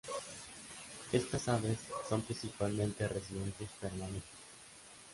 Estas 1.11 1.47
aves 1.47 1.77
son 2.09 2.23
principalmente 2.23 3.07
residentes 3.07 3.69
permanentes. 3.79 4.23